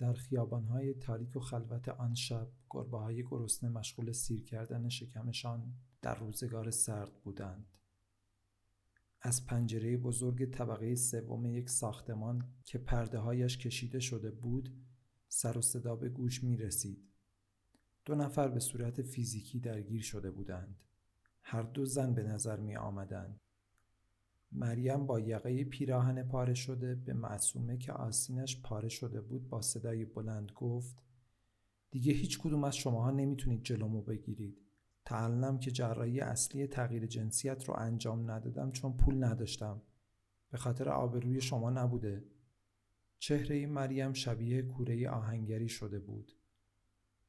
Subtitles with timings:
[0.00, 6.18] در خیابانهای تاریک و خلوت آن شب گربه های گرسنه مشغول سیر کردن شکمشان در
[6.18, 7.66] روزگار سرد بودند.
[9.20, 14.86] از پنجره بزرگ طبقه سوم یک ساختمان که پرده هایش کشیده شده بود
[15.28, 17.08] سر و صدا به گوش می رسید.
[18.04, 20.80] دو نفر به صورت فیزیکی درگیر شده بودند.
[21.42, 23.40] هر دو زن به نظر می آمدند.
[24.52, 30.04] مریم با یقه پیراهن پاره شده به معصومه که آسینش پاره شده بود با صدای
[30.04, 31.02] بلند گفت
[31.90, 34.58] دیگه هیچ کدوم از شماها نمی‌تونید جلومو بگیرید.
[35.04, 39.82] تعلم که جراحی اصلی تغییر جنسیت رو انجام ندادم چون پول نداشتم.
[40.50, 42.24] به خاطر آبروی شما نبوده.
[43.18, 46.32] چهره مریم شبیه کوره آهنگری شده بود.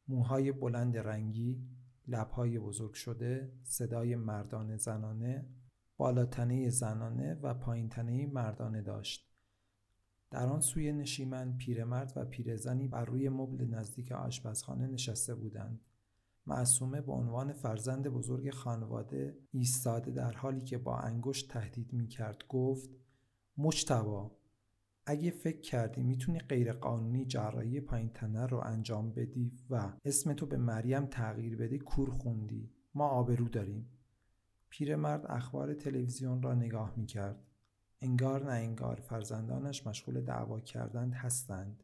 [0.08, 1.68] موهای بلند رنگی،
[2.08, 5.46] لبهای بزرگ شده، صدای مردان زنانه،
[6.02, 9.32] بالاتنه زنانه و پایینتنه مردانه داشت.
[10.32, 15.82] در آن سوی نشیمن پیرمرد و پیرزنی بر روی مبل نزدیک آشپزخانه نشسته بودند.
[16.48, 22.44] معصومه به عنوان فرزند بزرگ خانواده ایستاده در حالی که با انگشت تهدید می کرد
[22.50, 22.90] گفت
[23.58, 24.32] مجتبا
[25.06, 30.58] اگه فکر کردی می‌تونی غیرقانونی جراحی پایین تنه رو انجام بدی و اسم تو به
[30.58, 34.01] مریم تغییر بدی کور خوندی ما آبرو داریم
[34.72, 37.44] پیرمرد اخبار تلویزیون را نگاه می‌کرد
[38.02, 41.84] انگار نه انگار فرزندانش مشغول دعوا کردند هستند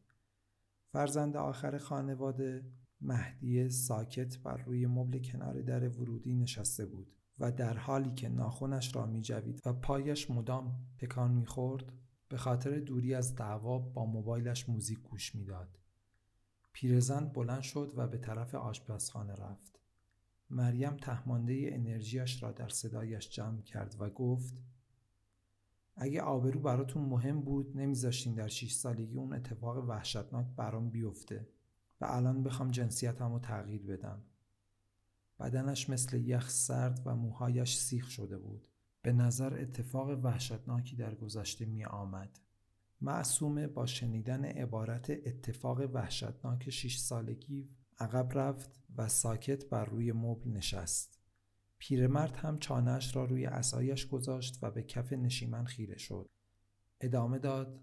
[0.92, 2.64] فرزند آخر خانواده
[3.00, 8.96] مهدی ساکت بر روی مبل کنار در ورودی نشسته بود و در حالی که ناخونش
[8.96, 11.92] را می جوید و پایش مدام تکان می خورد
[12.28, 15.78] به خاطر دوری از دعوا با موبایلش موزیک گوش می‌داد.
[16.72, 19.80] پیرزن بلند شد و به طرف آشپزخانه رفت.
[20.50, 24.62] مریم تهمانده انرژیش را در صدایش جمع کرد و گفت
[25.96, 31.48] اگه آبرو براتون مهم بود نمیذاشتین در 6 سالگی اون اتفاق وحشتناک برام بیفته
[32.00, 34.22] و الان بخوام جنسیتم رو تغییر بدم.
[35.40, 38.68] بدنش مثل یخ سرد و موهایش سیخ شده بود.
[39.02, 42.38] به نظر اتفاق وحشتناکی در گذشته می آمد.
[43.00, 50.50] معصومه با شنیدن عبارت اتفاق وحشتناک شیش سالگی عقب رفت و ساکت بر روی مبل
[50.50, 51.18] نشست.
[51.78, 56.30] پیرمرد هم چانهش را روی اسایش گذاشت و به کف نشیمن خیره شد.
[57.00, 57.80] ادامه داد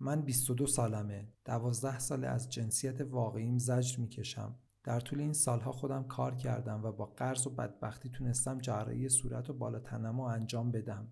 [0.00, 1.28] من 22 سالمه.
[1.44, 4.58] دوازده سال از جنسیت واقعیم زجر می‌کشم.
[4.84, 9.50] در طول این سالها خودم کار کردم و با قرض و بدبختی تونستم جراحی صورت
[9.50, 11.08] و بالا تنم انجام بدم.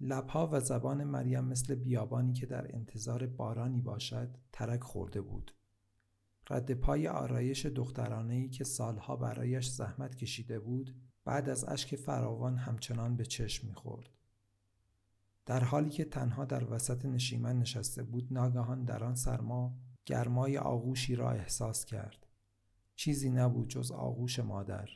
[0.00, 5.54] لبها و زبان مریم مثل بیابانی که در انتظار بارانی باشد ترک خورده بود.
[6.50, 10.94] رد پای آرایش دخترانه که سالها برایش زحمت کشیده بود
[11.24, 14.08] بعد از اشک فراوان همچنان به چشم می‌خورد.
[15.46, 19.74] در حالی که تنها در وسط نشیمن نشسته بود ناگهان در آن سرما
[20.06, 22.26] گرمای آغوشی را احساس کرد.
[22.94, 24.88] چیزی نبود جز آغوش مادر.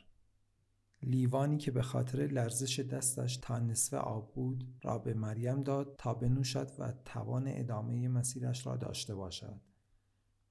[1.03, 6.13] لیوانی که به خاطر لرزش دستش تا نصف آب بود را به مریم داد تا
[6.13, 9.61] بنوشد و توان ادامه مسیرش را داشته باشد.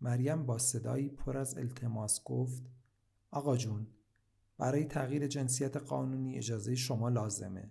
[0.00, 2.62] مریم با صدایی پر از التماس گفت
[3.30, 3.86] آقا جون
[4.58, 7.70] برای تغییر جنسیت قانونی اجازه شما لازمه.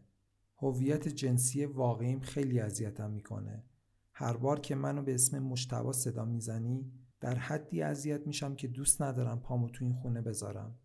[0.58, 3.64] هویت جنسی واقعیم خیلی اذیتم می‌کنه.
[4.14, 9.02] هر بار که منو به اسم مشتبا صدا می‌زنی در حدی اذیت میشم که دوست
[9.02, 10.80] ندارم پامو تو این خونه بذارم.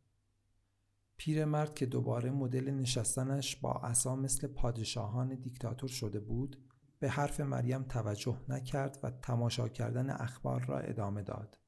[1.16, 6.69] پیرمرد که دوباره مدل نشستنش با عصا مثل پادشاهان دیکتاتور شده بود
[7.00, 11.58] به حرف مریم توجه نکرد و تماشا کردن اخبار را ادامه داد.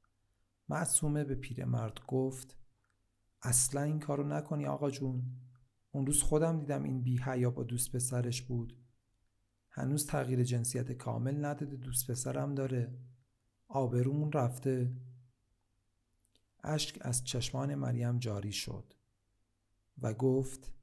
[0.69, 2.57] معصومه به پیرمرد گفت
[3.41, 5.23] اصلا این کارو نکنی آقا جون.
[5.91, 8.77] اون روز خودم دیدم این بی یا با دوست پسرش بود.
[9.69, 12.97] هنوز تغییر جنسیت کامل نداده دوست پسرم داره.
[13.67, 14.93] آبرومون رفته.
[16.63, 18.93] اشک از چشمان مریم جاری شد
[20.01, 20.73] و گفت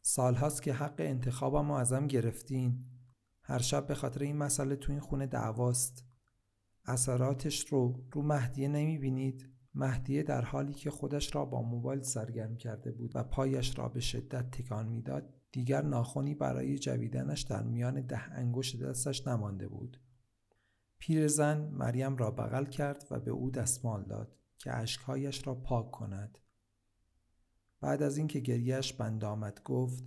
[0.00, 2.97] سالهاست که حق انتخابم ازم گرفتین.
[3.48, 6.04] هر شب به خاطر این مسئله تو این خونه دعواست.
[6.84, 12.56] اثراتش رو رو مهدیه نمی بینید مهدیه در حالی که خودش را با موبایل سرگرم
[12.56, 18.00] کرده بود و پایش را به شدت تکان می‌داد دیگر ناخونی برای جویدنش در میان
[18.00, 20.00] ده انگشت دستش نمانده بود.
[20.98, 26.38] پیرزن مریم را بغل کرد و به او دستمال داد که اشکهایش را پاک کند.
[27.80, 30.04] بعد از اینکه گریهش بند آمد گفت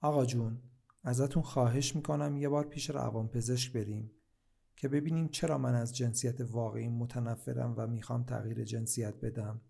[0.00, 0.62] آقا جون
[1.02, 4.10] ازتون خواهش می‌کنم یه بار پیش روانپزشک بریم
[4.76, 9.60] که ببینیم چرا من از جنسیت واقعی متنفرم و می‌خوام تغییر جنسیت بدم.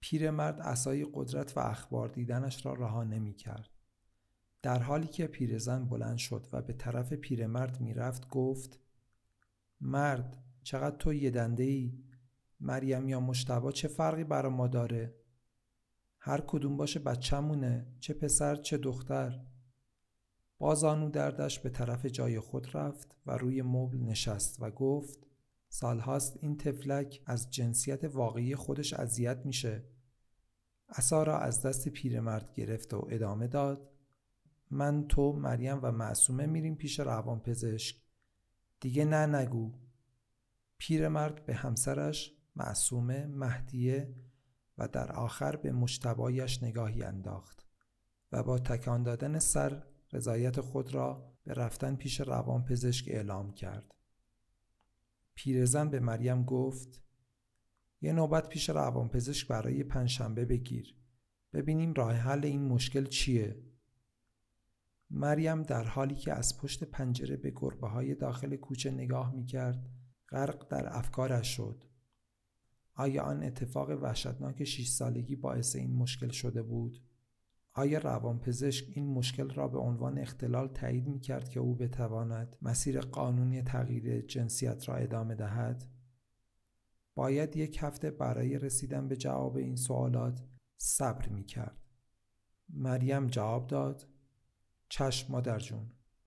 [0.00, 3.70] پیرمرد اسای قدرت و اخبار دیدنش را رها نمی کرد.
[4.62, 8.78] در حالی که پیرزن بلند شد و به طرف پیرمرد می‌رفت گفت
[9.80, 12.04] مرد چقدر تو یه دنده ای
[12.60, 15.14] مریم یا مشتبا چه فرقی برا ما داره
[16.18, 19.40] هر کدوم باشه بچه‌مونه چه پسر چه دختر
[20.62, 25.26] بازانو دردش به طرف جای خود رفت و روی مبل نشست و گفت
[25.68, 29.84] سالهاست این تفلک از جنسیت واقعی خودش اذیت میشه.
[30.88, 33.90] عصا را از دست پیرمرد گرفت و ادامه داد
[34.70, 37.96] من تو مریم و معصومه میریم پیش روانپزشک.
[38.80, 39.72] دیگه نه نگو.
[40.78, 44.14] پیرمرد به همسرش معصومه مهدیه
[44.78, 47.66] و در آخر به مشتبایش نگاهی انداخت
[48.32, 53.94] و با تکان دادن سر رضایت خود را به رفتن پیش روانپزشک اعلام کرد.
[55.34, 57.02] پیرزن به مریم گفت
[58.00, 60.96] یه نوبت پیش روانپزشک برای پنجشنبه بگیر.
[61.52, 63.62] ببینیم راه حل این مشکل چیه.
[65.10, 69.90] مریم در حالی که از پشت پنجره به گربه های داخل کوچه نگاه می کرد
[70.28, 71.84] غرق در افکارش شد.
[72.94, 77.02] آیا آن اتفاق وحشتناک 6 سالگی باعث این مشکل شده بود؟
[77.74, 83.00] آیا روانپزشک این مشکل را به عنوان اختلال تایید می کرد که او بتواند مسیر
[83.00, 85.84] قانونی تغییر جنسیت را ادامه دهد؟
[87.14, 90.42] باید یک هفته برای رسیدن به جواب این سوالات
[90.76, 91.78] صبر می کرد.
[92.68, 94.08] مریم جواب داد
[94.88, 95.92] چشم مادر جون